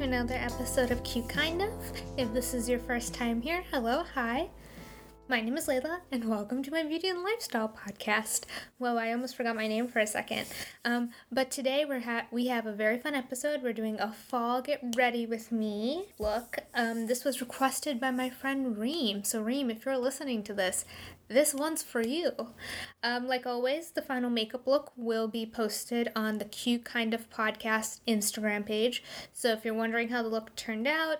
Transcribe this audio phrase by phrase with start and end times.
[0.00, 1.70] To another episode of Cute Kind of.
[2.16, 4.48] If this is your first time here, hello, hi.
[5.28, 8.44] My name is Layla, and welcome to my beauty and lifestyle podcast.
[8.78, 10.46] Well, I almost forgot my name for a second.
[10.86, 13.62] Um, but today we're ha- we have a very fun episode.
[13.62, 16.60] We're doing a fall get ready with me look.
[16.74, 19.22] Um, this was requested by my friend Reem.
[19.22, 20.86] So Reem, if you're listening to this,
[21.30, 22.32] this one's for you.
[23.04, 27.30] Um, like always, the final makeup look will be posted on the Cute Kind of
[27.30, 29.04] Podcast Instagram page.
[29.32, 31.18] So if you're wondering how the look turned out,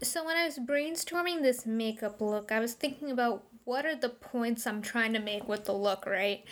[0.02, 4.08] So when I was brainstorming this makeup look, I was thinking about what are the
[4.08, 6.42] points I'm trying to make with the look, right?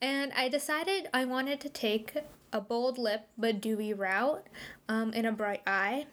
[0.00, 2.14] And I decided I wanted to take
[2.54, 4.46] a bold lip but dewy route
[4.88, 6.06] um, and a bright eye.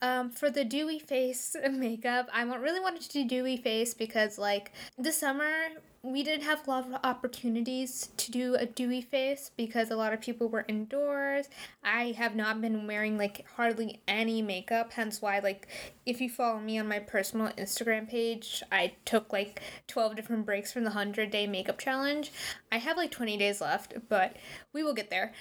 [0.00, 4.72] Um, for the dewy face makeup, I really wanted to do dewy face because, like,
[4.98, 5.46] this summer
[6.04, 10.12] we didn't have a lot of opportunities to do a dewy face because a lot
[10.12, 11.48] of people were indoors.
[11.84, 15.68] I have not been wearing like hardly any makeup, hence why like
[16.04, 20.72] if you follow me on my personal Instagram page, I took like 12 different breaks
[20.72, 22.32] from the 100 day makeup challenge.
[22.72, 24.36] I have like 20 days left, but
[24.72, 25.32] we will get there.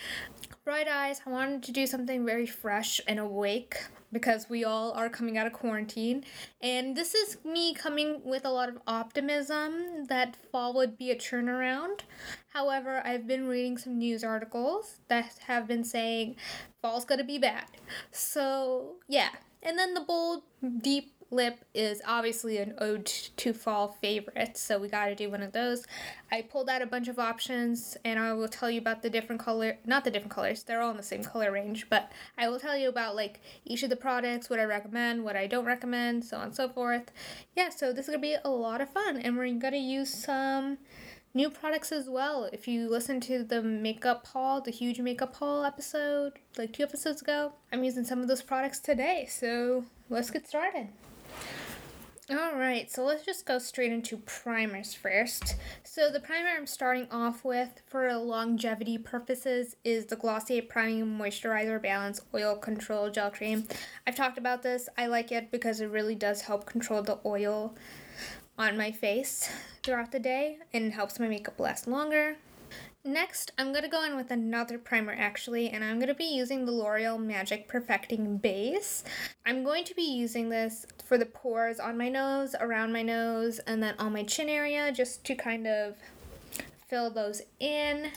[0.64, 3.78] Bright eyes, I wanted to do something very fresh and awake
[4.12, 6.24] because we all are coming out of quarantine.
[6.62, 11.16] And this is me coming with a lot of optimism that fall would be a
[11.16, 12.02] turnaround.
[12.54, 16.36] However, I've been reading some news articles that have been saying
[16.82, 17.66] fall's gonna be bad.
[18.12, 19.30] So, yeah.
[19.64, 20.44] And then the bold,
[20.80, 25.42] deep lip is obviously an ode to fall favorite, so we got to do one
[25.42, 25.86] of those.
[26.32, 29.42] I pulled out a bunch of options and I will tell you about the different
[29.42, 32.60] color, not the different colors, they're all in the same color range, but I will
[32.60, 36.26] tell you about like each of the products, what I recommend, what I don't recommend,
[36.26, 37.12] so on and so forth.
[37.56, 39.78] Yeah, so this is going to be a lot of fun and we're going to
[39.78, 40.78] use some
[41.34, 42.50] new products as well.
[42.52, 47.22] If you listen to the makeup haul, the huge makeup haul episode, like two episodes
[47.22, 49.28] ago, I'm using some of those products today.
[49.30, 50.90] So let's get started.
[52.32, 55.56] Alright, so let's just go straight into primers first.
[55.84, 61.82] So the primer I'm starting off with for longevity purposes is the Glossier Priming Moisturizer
[61.82, 63.68] Balance Oil Control Gel Cream.
[64.08, 64.88] I've talked about this.
[64.98, 67.76] I like it because it really does help control the oil
[68.58, 69.50] on my face
[69.84, 72.38] throughout the day and helps my makeup last longer.
[73.04, 76.24] Next, I'm going to go in with another primer actually, and I'm going to be
[76.24, 79.04] using the L'Oreal Magic Perfecting Base.
[79.44, 83.58] I'm going to be using this for the pores on my nose, around my nose,
[83.66, 85.96] and then on my chin area just to kind of
[86.88, 88.12] fill those in.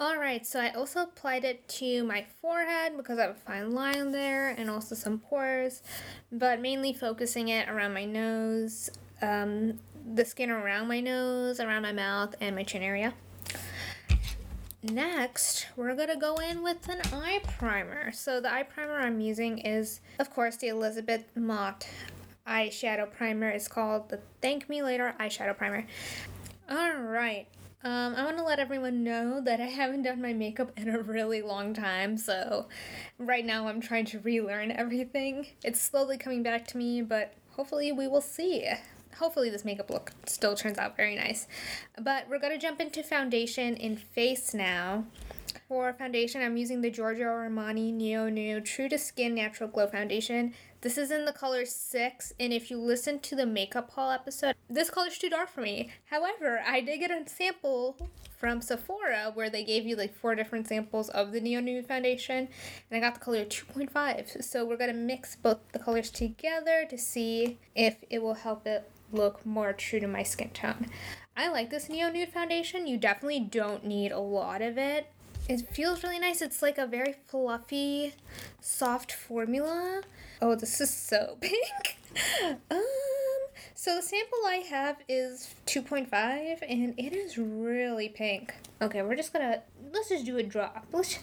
[0.00, 4.12] Alright, so I also applied it to my forehead because I have a fine line
[4.12, 5.82] there and also some pores,
[6.30, 8.88] but mainly focusing it around my nose,
[9.20, 9.80] um,
[10.14, 13.14] the skin around my nose, around my mouth, and my chin area.
[14.84, 18.10] Next, we're gonna go in with an eye primer.
[18.10, 21.86] So the eye primer I'm using is, of course, the Elizabeth Mott
[22.48, 23.48] eyeshadow primer.
[23.48, 25.86] It's called the Thank Me Later eyeshadow primer.
[26.68, 27.46] Alright,
[27.84, 31.00] um, I want to let everyone know that I haven't done my makeup in a
[31.00, 32.66] really long time, so
[33.18, 35.46] right now I'm trying to relearn everything.
[35.62, 38.68] It's slowly coming back to me, but hopefully we will see
[39.18, 41.46] hopefully this makeup look still turns out very nice.
[42.00, 45.04] But we're going to jump into foundation in face now.
[45.68, 50.54] For foundation, I'm using the Giorgio Armani Neo Nude True to Skin Natural Glow Foundation.
[50.82, 54.54] This is in the color 6, and if you listen to the makeup haul episode,
[54.68, 55.90] this color's too dark for me.
[56.06, 57.96] However, I did get a sample
[58.36, 62.48] from Sephora where they gave you like four different samples of the Neo Nude foundation,
[62.90, 64.42] and I got the color 2.5.
[64.42, 68.90] So we're to mix both the colors together to see if it will help it
[69.12, 70.86] look more true to my skin tone.
[71.36, 72.86] I like this Neo Nude foundation.
[72.86, 75.06] You definitely don't need a lot of it.
[75.48, 76.40] It feels really nice.
[76.40, 78.14] It's like a very fluffy,
[78.60, 80.02] soft formula.
[80.40, 81.96] Oh, this is so pink.
[82.70, 82.82] um,
[83.74, 88.54] so the sample I have is 2.5 and it is really pink.
[88.80, 89.62] Okay, we're just gonna,
[89.92, 90.86] let's just do a drop.
[90.92, 91.18] Let's,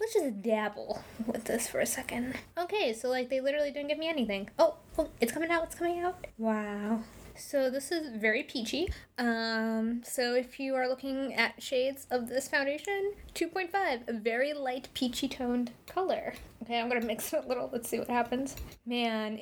[0.00, 2.34] let's just dabble with this for a second.
[2.58, 4.50] Okay, so like they literally didn't give me anything.
[4.58, 6.26] Oh, oh, it's coming out, it's coming out.
[6.36, 7.00] Wow.
[7.36, 8.88] So this is very peachy.
[9.18, 14.88] Um, so if you are looking at shades of this foundation, 2.5, a very light
[14.94, 16.34] peachy toned color.
[16.62, 17.68] Okay, I'm gonna mix it a little.
[17.72, 18.56] Let's see what happens.
[18.86, 19.40] Man,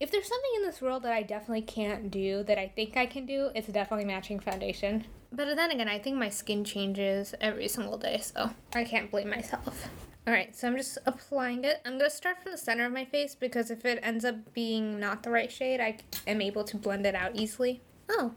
[0.00, 3.06] if there's something in this world that I definitely can't do that I think I
[3.06, 5.04] can do, it's definitely matching foundation.
[5.32, 9.28] But then again, I think my skin changes every single day, so I can't blame
[9.28, 9.88] myself.
[10.26, 11.80] Alright, so I'm just applying it.
[11.84, 14.52] I'm going to start from the center of my face because if it ends up
[14.52, 17.80] being not the right shade, I am able to blend it out easily.
[18.08, 18.34] Oh,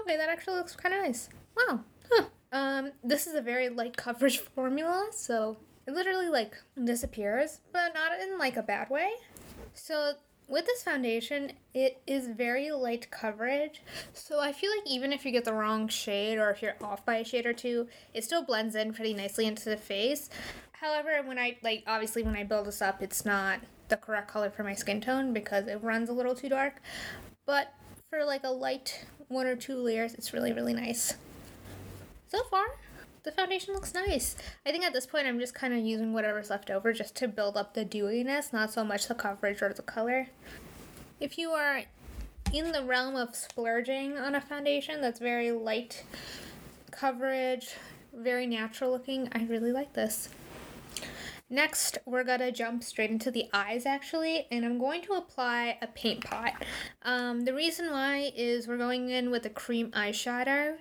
[0.00, 1.28] Okay, that actually looks kind of nice.
[1.56, 1.80] Wow.
[2.10, 2.24] Huh.
[2.52, 8.18] Um, this is a very light coverage formula, so it literally like disappears, but not
[8.20, 9.10] in like a bad way.
[9.74, 10.12] So
[10.48, 13.82] with this foundation, it is very light coverage.
[14.14, 17.04] So I feel like even if you get the wrong shade or if you're off
[17.04, 20.30] by a shade or two, it still blends in pretty nicely into the face.
[20.80, 24.50] However, when I like obviously when I build this up, it's not the correct color
[24.50, 26.80] for my skin tone because it runs a little too dark.
[27.46, 27.72] But
[28.10, 31.14] for like a light one or two layers, it's really really nice.
[32.28, 32.64] So far,
[33.24, 34.36] the foundation looks nice.
[34.64, 37.28] I think at this point I'm just kind of using whatever's left over just to
[37.28, 40.28] build up the dewiness, not so much the coverage or the color.
[41.18, 41.82] If you are
[42.52, 46.04] in the realm of splurging on a foundation that's very light
[46.90, 47.74] coverage,
[48.14, 50.28] very natural looking, I really like this.
[51.50, 55.86] Next, we're gonna jump straight into the eyes actually, and I'm going to apply a
[55.86, 56.62] paint pot.
[57.02, 60.76] Um, the reason why is we're going in with a cream eyeshadow,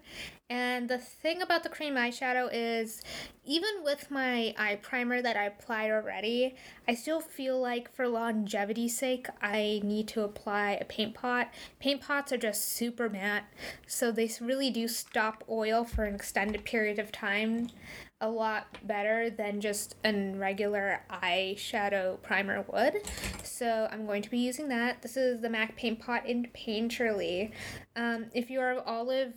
[0.49, 3.01] and the thing about the cream eyeshadow is,
[3.45, 6.55] even with my eye primer that I applied already,
[6.85, 11.49] I still feel like for longevity's sake, I need to apply a paint pot.
[11.79, 13.45] Paint pots are just super matte,
[13.85, 17.69] so they really do stop oil for an extended period of time
[18.19, 23.03] a lot better than just a regular eyeshadow primer would.
[23.43, 25.01] So I'm going to be using that.
[25.01, 27.51] This is the MAC Paint Pot in Painterly.
[27.95, 29.33] Um, if you are of olive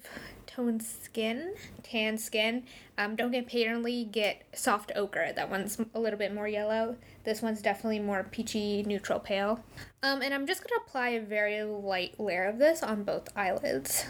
[0.47, 2.65] toned skin, tan skin,
[2.97, 5.33] um, don't get Painterly, get soft ochre.
[5.35, 6.97] That one's a little bit more yellow.
[7.25, 9.62] This one's definitely more peachy neutral pale.
[10.03, 13.29] Um, and I'm just going to apply a very light layer of this on both
[13.37, 14.06] eyelids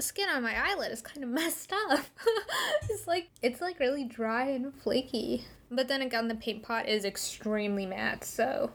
[0.00, 2.00] skin on my eyelid is kind of messed up.
[2.90, 5.44] it's like it's like really dry and flaky.
[5.70, 8.70] But then again, the paint pot is extremely matte, so.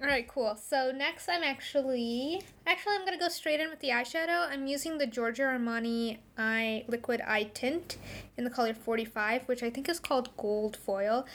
[0.00, 0.54] All right, cool.
[0.56, 4.46] So next, I'm actually actually I'm gonna go straight in with the eyeshadow.
[4.50, 7.96] I'm using the Giorgio Armani Eye Liquid Eye Tint
[8.36, 11.26] in the color 45, which I think is called Gold Foil.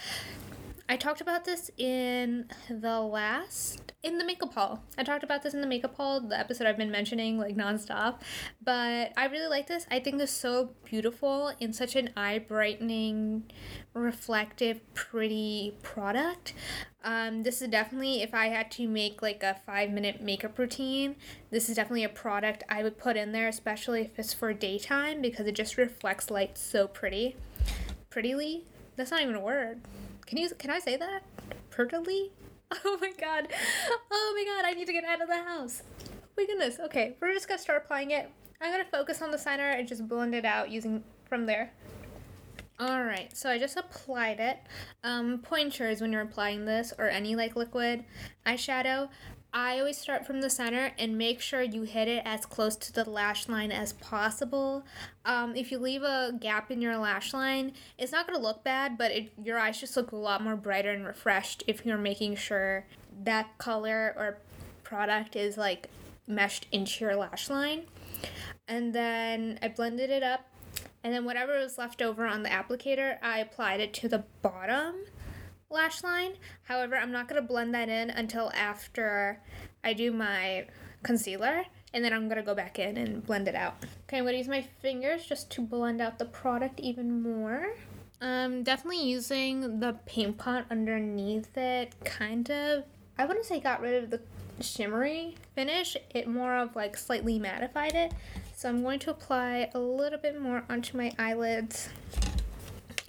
[0.92, 4.84] I talked about this in the last in the makeup haul.
[4.98, 8.20] I talked about this in the makeup haul, the episode I've been mentioning like nonstop.
[8.62, 9.88] But I really like this.
[9.90, 13.50] I think it's so beautiful in such an eye brightening,
[13.94, 16.56] reflective, pretty product.
[17.06, 21.16] Um, this is definitely if I had to make like a five minute makeup routine,
[21.52, 25.22] this is definitely a product I would put in there, especially if it's for daytime
[25.22, 27.38] because it just reflects light so pretty.
[28.10, 28.66] Prettily?
[28.98, 29.80] That's not even a word.
[30.26, 31.24] Can you can I say that?
[31.70, 32.32] Prettily?
[32.86, 33.50] Oh my god.
[34.10, 35.84] Oh my god, I need to get out of the house.
[36.08, 36.80] Oh my goodness.
[36.80, 38.32] Okay, we're just gonna start applying it.
[38.62, 41.74] I'm gonna focus on the center and just blend it out using from there.
[42.82, 44.58] Alright, so I just applied it.
[45.04, 48.06] Um, pointers when you're applying this or any like liquid
[48.46, 49.10] eyeshadow.
[49.54, 52.94] I always start from the center and make sure you hit it as close to
[52.94, 54.86] the lash line as possible.
[55.26, 58.64] Um, if you leave a gap in your lash line, it's not going to look
[58.64, 61.98] bad, but it, your eyes just look a lot more brighter and refreshed if you're
[61.98, 62.86] making sure
[63.24, 64.38] that color or
[64.84, 65.90] product is like
[66.28, 67.84] meshed into your lash line.
[68.70, 70.48] And then I blended it up,
[71.04, 74.96] and then whatever was left over on the applicator, I applied it to the bottom
[75.72, 76.34] lash line.
[76.64, 79.42] However, I'm not going to blend that in until after
[79.84, 80.68] I do my
[81.04, 81.66] concealer.
[81.94, 83.76] And then I'm going to go back in and blend it out.
[84.08, 87.74] Okay, I'm going to use my fingers just to blend out the product even more.
[88.22, 92.86] I'm definitely using the paint pot underneath it, kind of.
[93.18, 94.22] I wouldn't say got rid of the
[94.62, 95.98] shimmery finish.
[96.12, 98.14] It more of like slightly mattified it.
[98.56, 101.90] So I'm going to apply a little bit more onto my eyelids.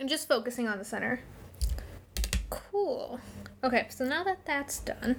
[0.00, 1.21] I'm just focusing on the center.
[2.53, 3.21] Cool.
[3.65, 5.17] Okay, so now that that's done,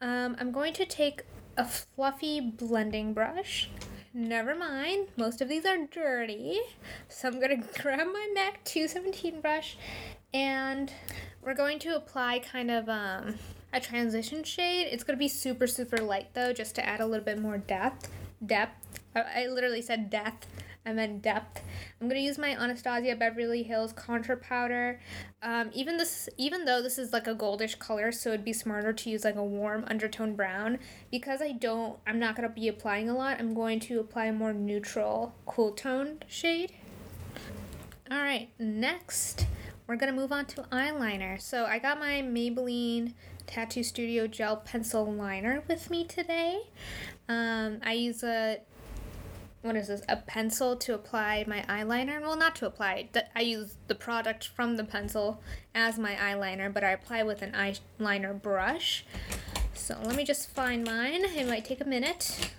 [0.00, 1.22] um, I'm going to take
[1.56, 3.70] a fluffy blending brush.
[4.12, 6.60] Never mind, most of these are dirty.
[7.08, 9.76] So I'm going to grab my MAC 217 brush
[10.34, 10.92] and
[11.42, 13.36] we're going to apply kind of um,
[13.72, 14.88] a transition shade.
[14.90, 17.58] It's going to be super, super light though, just to add a little bit more
[17.58, 18.10] depth.
[18.44, 19.00] Depth.
[19.14, 20.46] I, I literally said depth
[20.84, 21.62] and then depth.
[22.00, 25.00] I'm gonna use my Anastasia Beverly Hills contour powder.
[25.42, 28.92] Um, even this, even though this is like a goldish color, so it'd be smarter
[28.92, 30.78] to use like a warm undertone brown.
[31.10, 33.38] Because I don't, I'm not gonna be applying a lot.
[33.38, 36.72] I'm going to apply a more neutral, cool toned shade.
[38.10, 39.46] All right, next
[39.90, 41.40] we're gonna move on to eyeliner.
[41.40, 43.14] So I got my Maybelline
[43.48, 46.60] Tattoo Studio Gel Pencil Liner with me today.
[47.28, 48.58] Um, I use a
[49.62, 53.76] what is this a pencil to apply my eyeliner well not to apply i use
[53.88, 55.42] the product from the pencil
[55.74, 59.04] as my eyeliner but i apply with an eyeliner brush
[59.74, 62.50] so let me just find mine it might take a minute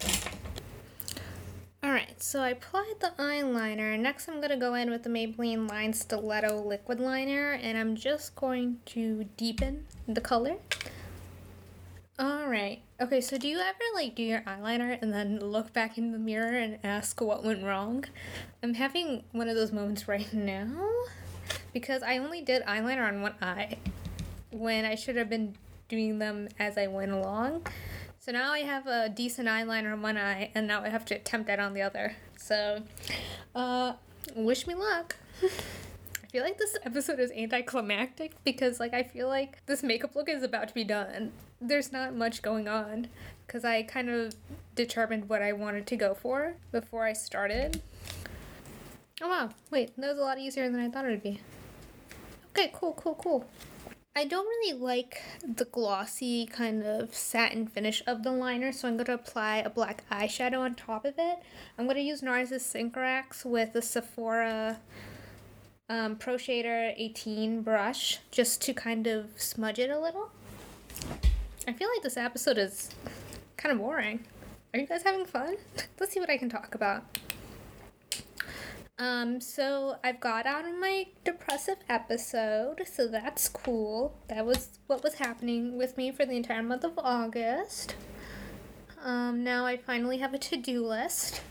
[1.83, 3.99] all right so I applied the eyeliner.
[3.99, 8.35] Next, I'm gonna go in with the Maybelline Line Stiletto Liquid Liner, and I'm just
[8.35, 10.57] going to deepen the color.
[12.19, 12.83] Alright.
[13.01, 16.19] Okay, so do you ever like do your eyeliner and then look back in the
[16.19, 18.05] mirror and ask what went wrong?
[18.61, 20.69] I'm having one of those moments right now
[21.73, 23.79] because I only did eyeliner on one eye
[24.51, 25.55] when I should have been
[25.89, 27.65] doing them as I went along.
[28.19, 31.15] So now I have a decent eyeliner on one eye and now I have to
[31.15, 32.15] attempt that on the other.
[32.37, 32.83] So,
[33.55, 33.93] uh,
[34.35, 35.15] wish me luck.
[35.43, 40.29] I feel like this episode is anticlimactic because like I feel like this makeup look
[40.29, 41.31] is about to be done.
[41.61, 43.07] There's not much going on
[43.45, 44.35] because I kind of
[44.75, 47.81] determined what I wanted to go for before I started.
[49.21, 51.39] Oh wow, wait, that was a lot easier than I thought it would be.
[52.51, 53.47] Okay, cool, cool, cool.
[54.15, 58.95] I don't really like the glossy kind of satin finish of the liner, so I'm
[58.95, 61.39] going to apply a black eyeshadow on top of it.
[61.77, 64.79] I'm going to use NARS's Sycorax with the Sephora
[65.87, 70.31] um, Pro Shader 18 brush just to kind of smudge it a little.
[71.67, 72.89] I feel like this episode is
[73.55, 74.25] kind of boring.
[74.73, 75.57] Are you guys having fun?
[75.99, 77.19] Let's see what I can talk about.
[78.97, 84.15] Um, so I've got out of my depressive episode, so that's cool.
[84.27, 87.95] That was what was happening with me for the entire month of August.
[89.03, 91.41] Um, now I finally have a to do list.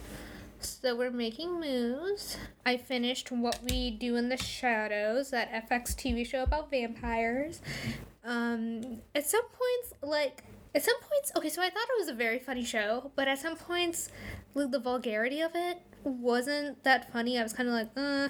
[0.59, 2.37] So we're making moves.
[2.65, 7.61] I finished What We Do in the Shadows, that FX TV show about vampires.
[8.23, 10.43] Um, at some points, like,
[10.75, 13.39] at some points, okay, so I thought it was a very funny show, but at
[13.39, 14.09] some points,
[14.53, 17.39] like, the vulgarity of it wasn't that funny.
[17.39, 18.29] I was kind of like, uh,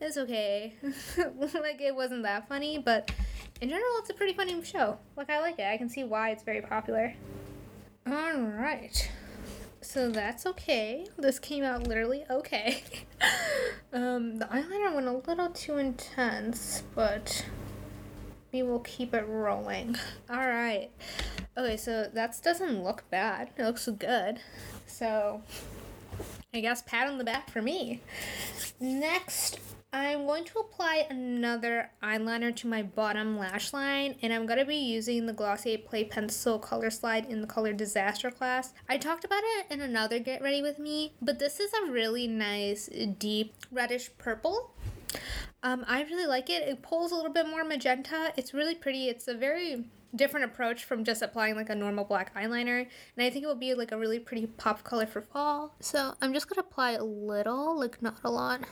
[0.00, 0.74] it's okay.
[0.82, 3.10] like, it wasn't that funny, but
[3.60, 4.98] in general, it's a pretty funny show.
[5.16, 5.66] Like, I like it.
[5.66, 7.14] I can see why it's very popular.
[8.08, 9.10] Alright.
[9.82, 11.06] So that's okay.
[11.18, 12.82] This came out literally okay.
[13.92, 17.44] um, the eyeliner went a little too intense, but
[18.52, 19.96] we will keep it rolling.
[20.30, 20.90] Alright.
[21.56, 23.50] Okay, so that doesn't look bad.
[23.56, 24.40] It looks good.
[24.86, 25.42] So
[26.52, 28.00] I guess pat on the back for me.
[28.80, 29.58] Next,
[29.92, 34.64] I'm going to apply another eyeliner to my bottom lash line and I'm going to
[34.64, 38.72] be using the Glossier Play Pencil Color Slide in the color Disaster class.
[38.88, 42.28] I talked about it in another Get Ready With Me, but this is a really
[42.28, 42.88] nice
[43.18, 44.72] deep reddish purple.
[45.62, 46.66] Um, I really like it.
[46.68, 48.32] It pulls a little bit more magenta.
[48.36, 49.08] It's really pretty.
[49.08, 52.80] It's a very different approach from just applying like a normal black eyeliner
[53.16, 55.76] and I think it will be like a really pretty pop color for fall.
[55.80, 58.62] So I'm just gonna apply a little, like not a lot.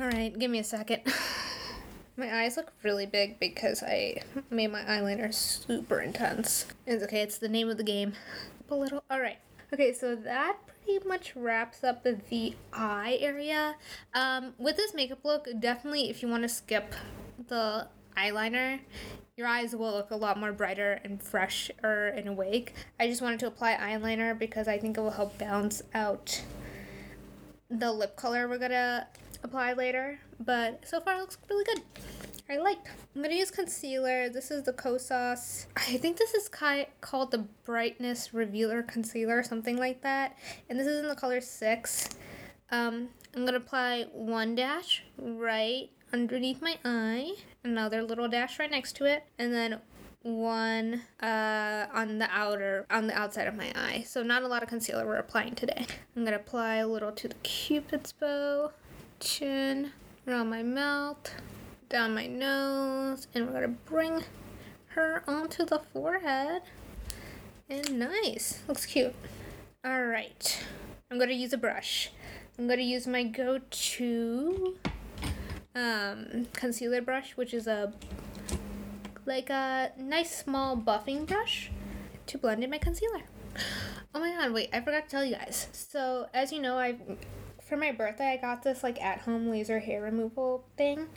[0.00, 1.02] Alright, give me a second.
[2.16, 6.66] my eyes look really big because I made my eyeliner super intense.
[6.86, 8.14] It's okay, it's the name of the game.
[8.70, 9.38] A little, alright.
[9.72, 10.56] Okay, so that
[10.88, 13.76] pretty much wraps up the eye area.
[14.14, 16.94] Um, with this makeup look, definitely if you want to skip
[17.48, 18.80] the eyeliner,
[19.36, 22.72] your eyes will look a lot more brighter and fresher and awake.
[22.98, 26.42] I just wanted to apply eyeliner because I think it will help balance out
[27.68, 29.06] the lip color we're gonna
[29.44, 30.20] apply later.
[30.40, 31.82] But so far it looks really good.
[32.50, 32.78] I like.
[33.14, 34.30] I'm gonna use concealer.
[34.30, 35.66] This is the Kosas.
[35.76, 40.38] I think this is ki- called the Brightness Revealer Concealer, something like that.
[40.70, 42.08] And this is in the color 6.
[42.70, 48.96] Um, I'm gonna apply one dash right underneath my eye, another little dash right next
[48.96, 49.80] to it, and then
[50.22, 54.04] one uh, on the outer on the outside of my eye.
[54.06, 55.86] So not a lot of concealer we're applying today.
[56.16, 58.72] I'm gonna apply a little to the cupid's bow,
[59.20, 59.92] chin,
[60.26, 61.30] around my mouth,
[61.88, 64.24] down my nose, and we're gonna bring
[64.88, 66.62] her onto the forehead.
[67.68, 69.14] And nice, looks cute.
[69.84, 70.64] All right,
[71.10, 72.10] I'm gonna use a brush.
[72.58, 74.76] I'm gonna use my go-to
[75.74, 77.92] um, concealer brush, which is a
[79.24, 81.70] like a nice small buffing brush
[82.26, 83.22] to blend in my concealer.
[84.14, 85.68] Oh my god, wait, I forgot to tell you guys.
[85.72, 86.96] So, as you know, I
[87.62, 91.08] for my birthday I got this like at-home laser hair removal thing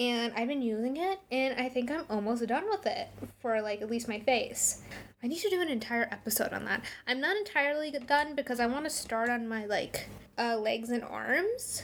[0.00, 3.82] and I've been using it and I think I'm almost done with it for like
[3.82, 4.82] at least my face.
[5.22, 6.82] I need to do an entire episode on that.
[7.06, 11.04] I'm not entirely done because I want to start on my like uh, legs and
[11.04, 11.82] arms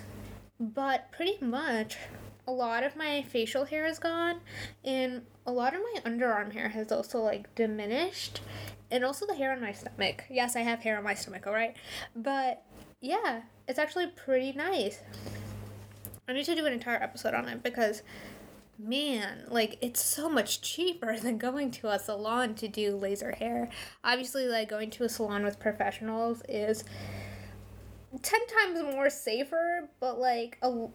[0.58, 1.98] but pretty much
[2.48, 4.40] a lot of my facial hair is gone
[4.84, 8.40] and a lot of my underarm hair has also like diminished
[8.90, 11.52] and also the hair on my stomach yes i have hair on my stomach all
[11.52, 11.76] right
[12.14, 12.62] but
[13.00, 15.00] yeah it's actually pretty nice
[16.28, 18.02] i need to do an entire episode on it because
[18.78, 23.68] man like it's so much cheaper than going to a salon to do laser hair
[24.04, 26.84] obviously like going to a salon with professionals is
[28.22, 30.86] ten times more safer, but like a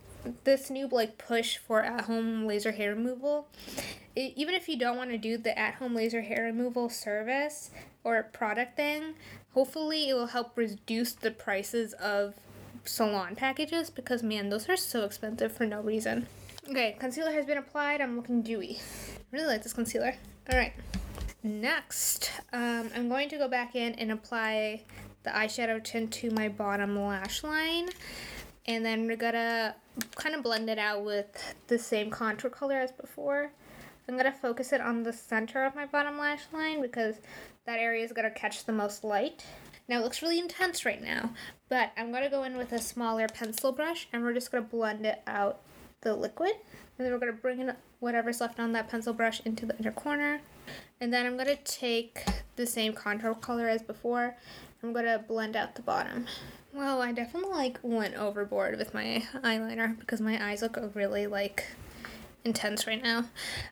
[0.44, 3.48] this new like push for at home laser hair removal.
[4.16, 7.72] It, even if you don't want to do the at home laser hair removal service
[8.04, 9.16] or product thing,
[9.54, 12.36] hopefully it will help reduce the prices of
[12.86, 16.28] salon packages because man, those are so expensive for no reason.
[16.70, 18.02] Okay, concealer has been applied.
[18.02, 18.80] I'm looking dewy.
[19.32, 20.16] really like this concealer.
[20.52, 20.74] All right.
[21.44, 24.84] Next, um, I'm going to go back in and apply
[25.24, 27.90] the eyeshadow tint to my bottom lash line.
[28.68, 29.76] And then we're gonna
[30.16, 33.52] kind of blend it out with the same contour color as before.
[34.08, 37.16] I'm gonna focus it on the center of my bottom lash line because
[37.66, 39.46] that area is gonna catch the most light.
[39.88, 41.32] Now it looks really intense right now,
[41.70, 45.06] but I'm gonna go in with a smaller pencil brush and we're just gonna blend
[45.06, 45.62] it out
[46.02, 46.54] the liquid.
[46.98, 49.92] And then we're gonna bring in whatever's left on that pencil brush into the inner
[49.92, 50.42] corner.
[51.00, 52.24] And then I'm gonna take
[52.56, 54.36] the same contour color as before.
[54.84, 56.26] I'm gonna blend out the bottom.
[56.74, 61.66] Well, I definitely like went overboard with my eyeliner because my eyes look really like
[62.46, 63.26] intense right now.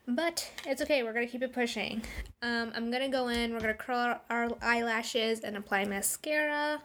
[0.08, 2.02] But it's okay, we're gonna keep it pushing.
[2.42, 6.82] Um, I'm gonna go in, we're gonna curl our eyelashes and apply mascara.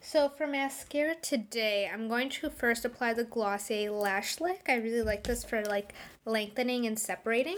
[0.00, 4.66] So for mascara today, I'm going to first apply the Glossier Lash Lick.
[4.68, 5.94] I really like this for like
[6.26, 7.56] lengthening and separating.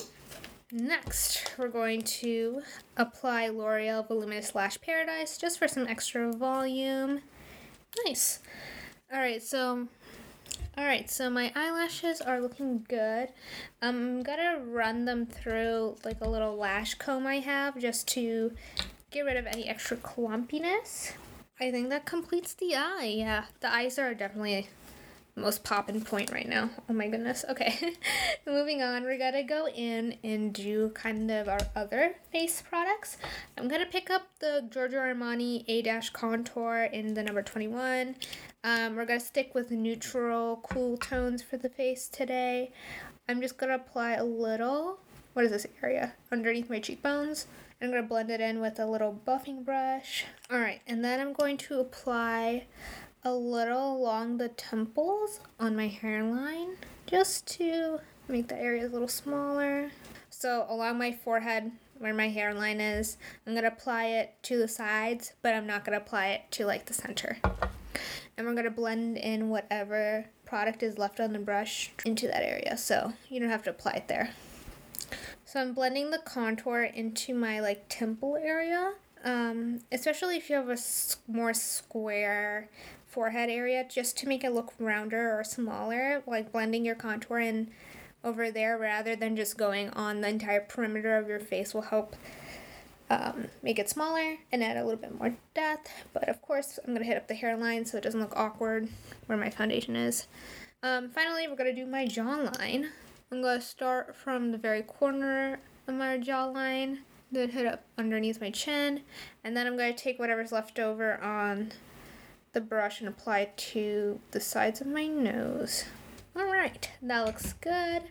[0.71, 2.63] Next, we're going to
[2.97, 7.21] apply L'Oreal Voluminous Lash Paradise just for some extra volume.
[8.05, 8.41] Nice.
[9.13, 9.89] All right, so
[10.77, 13.31] all right, so my eyelashes are looking good.
[13.81, 18.53] Um, I'm gonna run them through like a little lash comb I have just to
[19.11, 21.13] get rid of any extra clumpiness.
[21.59, 23.15] I think that completes the eye.
[23.17, 24.69] Yeah, the eyes are definitely
[25.35, 26.71] most poppin' point right now.
[26.89, 27.45] Oh my goodness.
[27.49, 27.95] Okay,
[28.47, 29.05] moving on.
[29.05, 33.19] We're gonna go in and do kind of our other face products.
[33.57, 38.17] I'm gonna pick up the Giorgio Armani A Dash Contour in the number 21.
[38.67, 42.73] Um, we're gonna stick with neutral, cool tones for the face today.
[43.29, 44.99] I'm just gonna apply a little,
[45.35, 46.15] what is this area?
[46.33, 47.47] Underneath my cheekbones.
[47.81, 50.25] I'm gonna blend it in with a little buffing brush.
[50.53, 52.67] Alright, and then I'm going to apply
[53.23, 56.75] a little along the temples on my hairline
[57.07, 59.93] just to make the area a little smaller.
[60.29, 64.67] So along my forehead where my hairline is, I'm going to apply it to the
[64.67, 67.39] sides, but I'm not going to apply it to like the center.
[68.37, 72.43] And we're going to blend in whatever product is left on the brush into that
[72.43, 72.77] area.
[72.77, 74.31] So you don't have to apply it there.
[75.45, 78.93] So I'm blending the contour into my like temple area.
[79.25, 80.79] Um, especially if you have a
[81.27, 82.69] more square
[83.07, 87.71] forehead area just to make it look rounder or smaller, like blending your contour in
[88.23, 92.17] over there rather than just going on the entire perimeter of your face will help
[93.11, 95.91] um, make it smaller and add a little bit more depth.
[96.13, 98.89] But of course, I'm going to hit up the hairline so it doesn't look awkward
[99.27, 100.27] where my foundation is.
[100.83, 102.89] Um, finally, we're going to do my jawline.
[103.33, 106.99] I'm going to start from the very corner of my jawline,
[107.33, 109.03] then hit up underneath my chin,
[109.43, 111.73] and then I'm going to take whatever's left over on
[112.53, 115.85] the brush and apply it to the sides of my nose.
[116.35, 118.03] Alright, that looks good.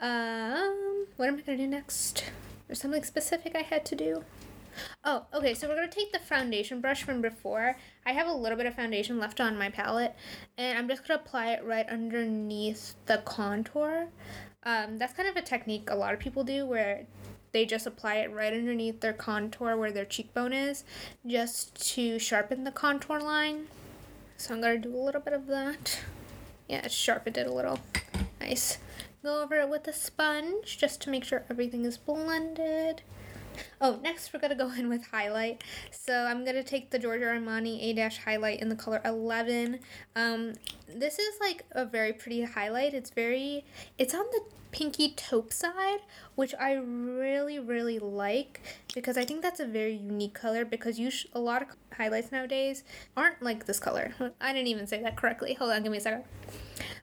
[0.00, 2.24] Um, what am I gonna do next?
[2.66, 4.24] There's something specific I had to do.
[5.04, 7.76] Oh, okay, so we're gonna take the foundation brush from before.
[8.06, 10.14] I have a little bit of foundation left on my palette,
[10.56, 14.08] and I'm just gonna apply it right underneath the contour.
[14.64, 17.06] Um, that's kind of a technique a lot of people do where
[17.52, 20.84] they just apply it right underneath their contour where their cheekbone is,
[21.26, 23.66] just to sharpen the contour line.
[24.36, 26.00] So I'm gonna do a little bit of that.
[26.68, 27.80] Yeah, it sharpened it a little.
[28.40, 28.78] Nice.
[29.22, 33.02] Go over it with a sponge just to make sure everything is blended.
[33.80, 35.62] Oh, next we're gonna go in with highlight.
[35.92, 39.78] So I'm gonna take the Giorgio Armani A-Dash highlight in the color 11.
[40.16, 40.54] Um,
[40.88, 42.92] this is like a very pretty highlight.
[42.92, 43.64] It's very,
[43.96, 46.00] it's on the pinky taupe side,
[46.34, 48.60] which I really, really like
[48.94, 52.32] because I think that's a very unique color because you sh- a lot of highlights
[52.32, 52.84] nowadays
[53.16, 54.12] aren't like this color.
[54.40, 55.54] I didn't even say that correctly.
[55.54, 56.24] Hold on, give me a second.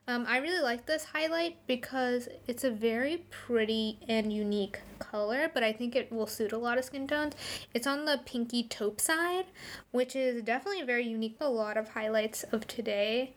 [0.08, 5.62] Um, I really like this highlight because it's a very pretty and unique color, but
[5.62, 7.34] I think it will suit a lot of skin tones.
[7.72, 9.46] It's on the pinky taupe side,
[9.90, 13.34] which is definitely very unique a lot of highlights of today.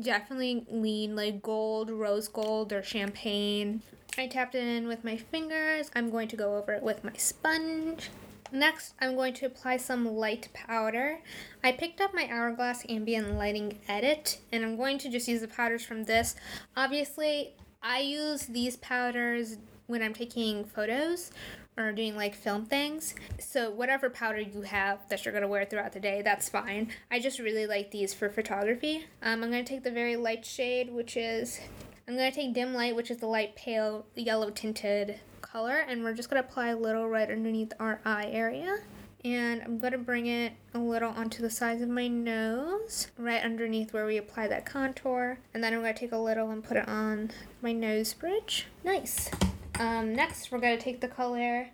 [0.00, 3.82] Definitely lean like gold, rose gold, or champagne.
[4.18, 5.90] I tapped it in with my fingers.
[5.94, 8.10] I'm going to go over it with my sponge.
[8.50, 11.18] Next, I'm going to apply some light powder.
[11.62, 15.48] I picked up my Hourglass Ambient Lighting Edit, and I'm going to just use the
[15.48, 16.34] powders from this.
[16.76, 17.52] Obviously,
[17.82, 21.30] I use these powders when I'm taking photos
[21.78, 23.14] or doing like film things.
[23.38, 26.90] So whatever powder you have that you're gonna wear throughout the day, that's fine.
[27.10, 29.06] I just really like these for photography.
[29.22, 31.60] Um, I'm gonna take the very light shade, which is
[32.06, 36.14] I'm gonna take dim light, which is the light pale yellow tinted color, and we're
[36.14, 38.78] just gonna apply a little right underneath our eye area.
[39.24, 43.92] And I'm gonna bring it a little onto the sides of my nose, right underneath
[43.92, 45.38] where we apply that contour.
[45.52, 48.66] And then I'm gonna take a little and put it on my nose bridge.
[48.84, 49.30] Nice.
[49.78, 51.68] Um, next, we're going to take the color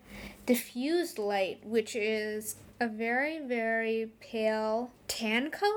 [0.44, 5.72] Diffused Light, which is a very, very pale tan color.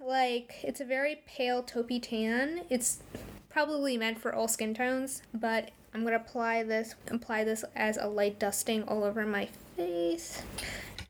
[0.00, 2.62] Like, it's a very pale taupey tan.
[2.70, 3.02] It's
[3.50, 7.96] probably meant for all skin tones, but I'm going to apply this, apply this as
[7.96, 10.42] a light dusting all over my face.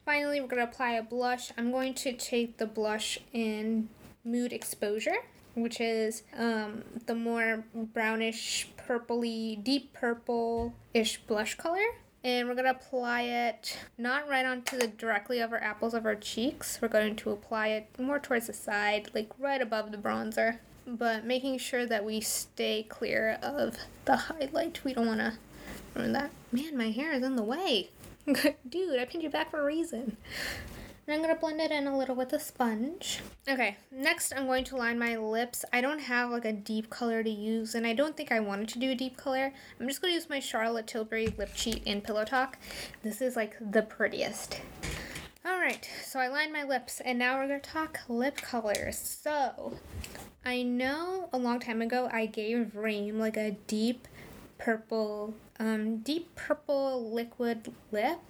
[0.06, 1.52] Finally, we're going to apply a blush.
[1.58, 3.90] I'm going to take the blush in
[4.24, 5.18] Mood Exposure
[5.62, 11.84] which is um, the more brownish, purpley, deep purple-ish blush color.
[12.24, 16.78] And we're to apply it not right onto the directly over apples of our cheeks.
[16.82, 20.58] We're going to apply it more towards the side, like right above the bronzer.
[20.86, 24.82] But making sure that we stay clear of the highlight.
[24.84, 25.34] We don't want to
[25.94, 26.30] ruin that.
[26.50, 27.90] Man, my hair is in the way.
[28.68, 30.16] Dude, I pinned you back for a reason.
[31.08, 33.20] And I'm going to blend it in a little with a sponge.
[33.48, 35.64] Okay, next I'm going to line my lips.
[35.72, 38.68] I don't have like a deep color to use, and I don't think I wanted
[38.68, 39.50] to do a deep color.
[39.80, 42.58] I'm just going to use my Charlotte Tilbury Lip Cheat in Pillow Talk.
[43.02, 44.60] This is like the prettiest.
[45.46, 48.98] Alright, so I lined my lips, and now we're going to talk lip colors.
[48.98, 49.78] So,
[50.44, 54.06] I know a long time ago I gave Reem like a deep
[54.58, 58.20] purple, um, deep purple liquid lip.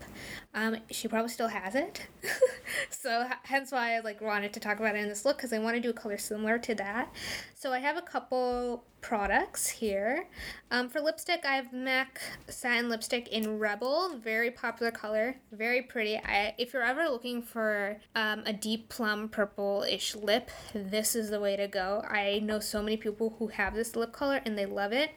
[0.55, 2.07] Um, she probably still has it.
[2.91, 5.59] so hence why I like wanted to talk about it in this look because I
[5.59, 7.13] want to do a color similar to that.
[7.55, 10.27] So I have a couple products here.
[10.71, 16.17] Um, for lipstick, I have MAC Satin Lipstick in Rebel, very popular color, very pretty.
[16.17, 21.41] I, if you're ever looking for um, a deep plum purple-ish lip, this is the
[21.41, 22.03] way to go.
[22.09, 25.11] I know so many people who have this lip color and they love it.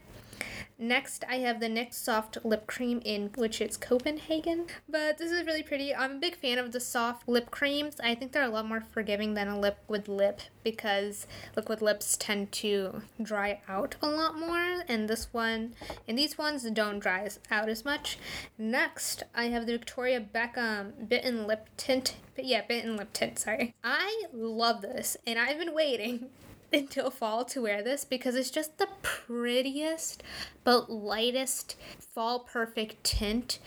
[0.82, 4.66] Next, I have the NYX Soft Lip Cream in which it's Copenhagen.
[4.90, 5.94] But this is really pretty.
[5.94, 7.98] I'm a big fan of the soft lip creams.
[8.04, 12.52] I think they're a lot more forgiving than a liquid lip because liquid lips tend
[12.54, 14.82] to dry out a lot more.
[14.88, 15.76] And this one,
[16.08, 18.18] and these ones don't dry out as much.
[18.58, 22.16] Next, I have the Victoria Beckham Bitten Lip Tint.
[22.34, 23.76] But Yeah, Bitten Lip Tint, sorry.
[23.84, 26.32] I love this and I've been waiting
[26.74, 30.24] until fall to wear this because it's just the prettiest
[30.64, 33.60] but lightest fall perfect tint.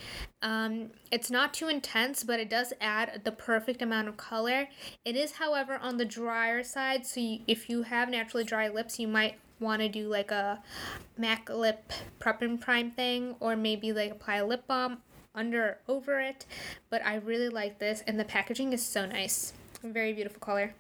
[0.42, 4.68] Um, it's not too intense, but it does add the perfect amount of color.
[5.04, 8.98] It is, however, on the drier side, so you, if you have naturally dry lips,
[8.98, 10.62] you might want to do like a
[11.16, 14.98] MAC lip prep and prime thing, or maybe like apply a lip balm
[15.34, 16.44] under or over it.
[16.90, 19.52] But I really like this, and the packaging is so nice.
[19.82, 20.74] Very beautiful color.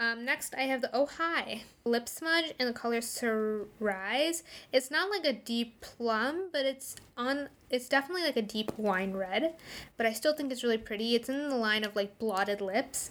[0.00, 4.44] Um, next, I have the Oh Hi lip smudge in the color Cerise.
[4.72, 7.48] It's not like a deep plum, but it's on.
[7.68, 9.54] It's definitely like a deep wine red,
[9.96, 11.16] but I still think it's really pretty.
[11.16, 13.10] It's in the line of like blotted lips.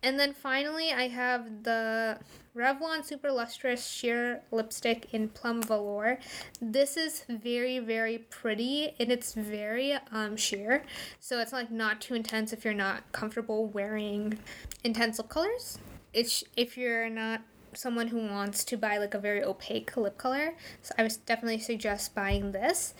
[0.00, 2.20] And then finally, I have the
[2.56, 6.18] Revlon Super Lustrous Sheer Lipstick in Plum Velour.
[6.60, 10.84] This is very, very pretty and it's very um, sheer.
[11.18, 14.38] So it's like not too intense if you're not comfortable wearing
[14.84, 15.78] intense colors
[16.18, 17.42] it's if you're not
[17.74, 21.58] someone who wants to buy like a very opaque lip color so i would definitely
[21.58, 22.94] suggest buying this.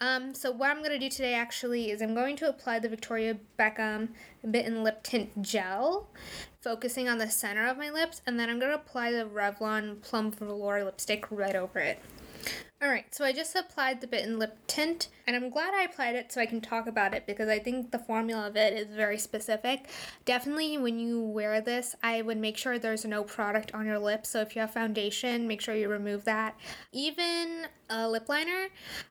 [0.00, 2.88] Um, so what i'm going to do today actually is i'm going to apply the
[2.88, 4.08] victoria beckham
[4.50, 6.08] bitten lip tint gel
[6.60, 10.00] focusing on the center of my lips and then i'm going to apply the revlon
[10.00, 12.00] plum velour lipstick right over it
[12.82, 16.32] Alright, so I just applied the Bitten Lip Tint, and I'm glad I applied it
[16.32, 19.18] so I can talk about it because I think the formula of it is very
[19.18, 19.88] specific.
[20.24, 24.30] Definitely, when you wear this, I would make sure there's no product on your lips.
[24.30, 26.58] So if you have foundation, make sure you remove that.
[26.90, 28.66] Even a lip liner,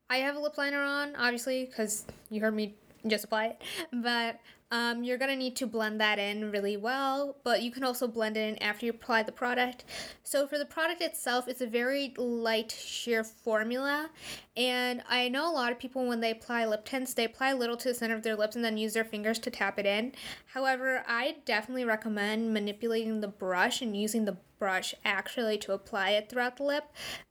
[0.09, 2.75] I have a lip liner on, obviously, because you heard me
[3.07, 3.61] just apply it,
[3.91, 4.39] but
[4.71, 8.37] um, you're gonna need to blend that in really well, but you can also blend
[8.37, 9.83] it in after you apply the product.
[10.23, 14.09] So for the product itself, it's a very light sheer formula,
[14.55, 17.55] and I know a lot of people when they apply lip tints, they apply a
[17.55, 19.85] little to the center of their lips and then use their fingers to tap it
[19.85, 20.13] in.
[20.53, 26.29] However, I definitely recommend manipulating the brush and using the brush actually to apply it
[26.29, 26.85] throughout the lip,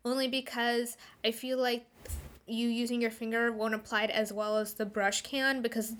[0.05, 1.87] only because I feel like
[2.51, 5.95] you using your finger won't apply it as well as the brush can because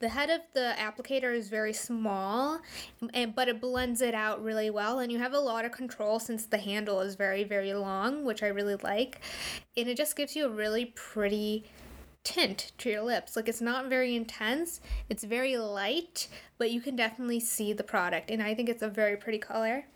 [0.00, 2.60] the head of the applicator is very small
[3.14, 6.18] and but it blends it out really well and you have a lot of control
[6.18, 9.20] since the handle is very very long which I really like
[9.76, 11.64] and it just gives you a really pretty
[12.24, 13.36] tint to your lips.
[13.36, 18.30] Like it's not very intense, it's very light, but you can definitely see the product.
[18.30, 19.86] And I think it's a very pretty color.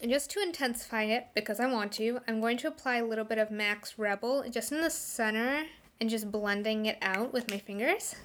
[0.00, 3.24] And just to intensify it, because I want to, I'm going to apply a little
[3.24, 5.64] bit of MAC's Rebel just in the center
[6.00, 8.16] and just blending it out with my fingers.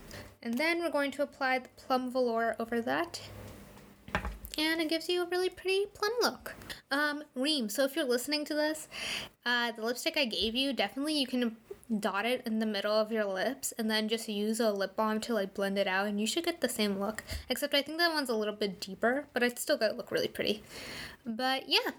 [0.42, 3.22] And then we're going to apply the Plum Velour over that.
[4.58, 6.54] And it gives you a really pretty plum look.
[6.92, 8.90] Um, Reem, so if you're listening to this,
[9.46, 11.56] uh, the lipstick I gave you, definitely you can
[11.97, 15.19] dot it in the middle of your lips and then just use a lip balm
[15.19, 17.97] to like blend it out and you should get the same look except i think
[17.97, 20.63] that one's a little bit deeper but it's still gonna look really pretty.
[21.25, 21.91] But yeah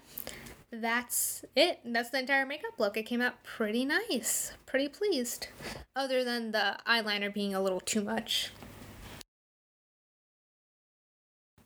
[0.71, 1.79] that's it.
[1.83, 2.95] That's the entire makeup look.
[2.95, 5.47] It came out pretty nice pretty pleased
[5.95, 8.51] other than the eyeliner being a little too much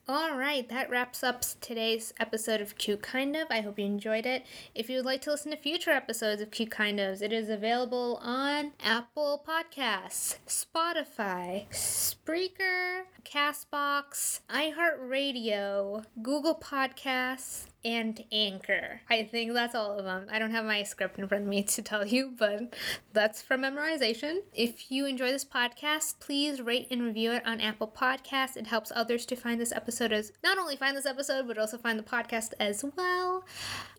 [0.08, 3.48] all right, that wraps up today's episode of Cute Kind of.
[3.50, 4.46] I hope you enjoyed it.
[4.76, 7.50] If you would like to listen to future episodes of Cute Kind of, it is
[7.50, 19.02] available on Apple Podcasts, Spotify, Spreaker, Castbox, iHeartRadio, Google Podcasts, and Anchor.
[19.10, 20.26] I think that's all of them.
[20.32, 22.76] I don't have my script in front of me to tell you, but
[23.14, 24.40] that's from memorization.
[24.54, 28.58] If you enjoy this podcast, please rate and review it on Apple Podcasts.
[28.58, 31.78] It helps others to find this episode as not only find this episode, but also
[31.78, 33.46] find the podcast as well.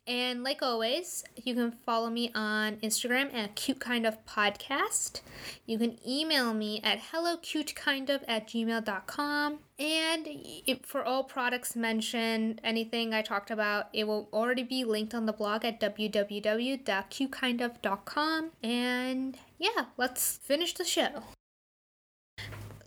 [0.09, 5.21] And like always, you can follow me on Instagram at cute kind of podcast.
[5.65, 9.59] You can email me at hellocutekindof at gmail.com.
[9.79, 15.15] And it, for all products mentioned, anything I talked about, it will already be linked
[15.15, 18.51] on the blog at www.cutekindof.com.
[18.63, 21.25] And yeah, let's finish the show.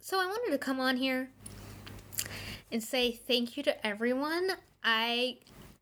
[0.02, 1.30] So I wanted to come on here
[2.72, 4.54] and say thank you to everyone.
[4.84, 5.38] I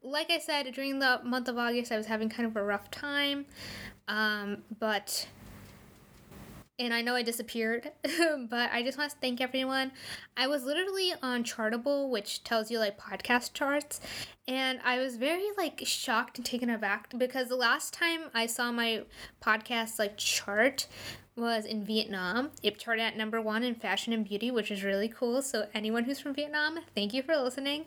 [0.07, 2.89] like I said, during the month of August, I was having kind of a rough
[2.91, 3.45] time.
[4.07, 5.27] Um, but,
[6.79, 7.91] and I know I disappeared,
[8.49, 9.91] but I just want to thank everyone.
[10.35, 13.99] I was literally on Chartable, which tells you like podcast charts,
[14.47, 18.71] and I was very like shocked and taken aback because the last time I saw
[18.71, 19.03] my
[19.41, 20.87] podcast like chart
[21.37, 22.49] was in Vietnam.
[22.63, 25.41] It charted at number one in fashion and beauty, which is really cool.
[25.41, 27.85] So anyone who's from Vietnam, thank you for listening.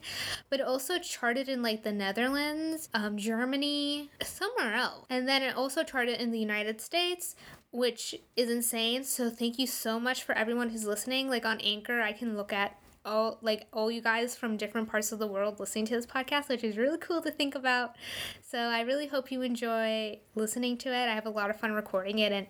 [0.49, 5.57] But it also charted in like the Netherlands, um, Germany, somewhere else, and then it
[5.57, 7.35] also charted in the United States.
[7.73, 9.05] Which is insane.
[9.05, 11.29] So, thank you so much for everyone who's listening.
[11.29, 12.77] Like on Anchor, I can look at
[13.11, 16.49] all like all you guys from different parts of the world listening to this podcast,
[16.49, 17.97] which is really cool to think about.
[18.41, 21.09] So I really hope you enjoy listening to it.
[21.09, 22.47] I have a lot of fun recording it and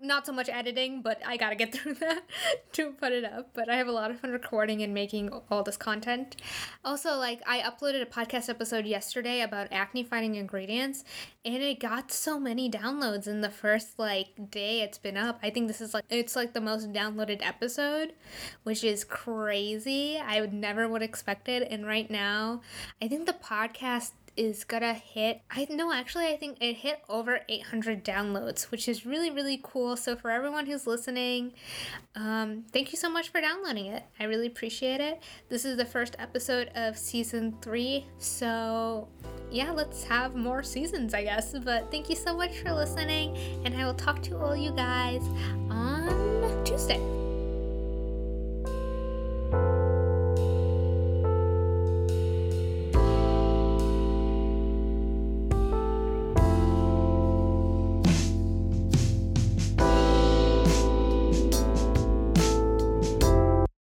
[0.00, 2.22] not so much editing, but I gotta get through that
[2.72, 3.50] to put it up.
[3.54, 6.36] But I have a lot of fun recording and making all this content.
[6.84, 11.02] Also, like I uploaded a podcast episode yesterday about acne fighting ingredients,
[11.44, 15.40] and it got so many downloads in the first like day it's been up.
[15.42, 18.12] I think this is like it's like the most downloaded episode,
[18.62, 20.03] which is crazy.
[20.18, 21.66] I would never would expect it.
[21.70, 22.60] And right now,
[23.02, 27.40] I think the podcast is gonna hit I know actually I think it hit over
[27.48, 29.96] 800 downloads which is really really cool.
[29.96, 31.52] So for everyone who's listening
[32.16, 34.02] um, thank you so much for downloading it.
[34.18, 35.22] I really appreciate it.
[35.48, 38.06] This is the first episode of season three.
[38.18, 39.08] So
[39.50, 41.54] yeah let's have more seasons I guess.
[41.58, 45.22] But thank you so much for listening and I will talk to all you guys
[45.70, 47.23] on Tuesday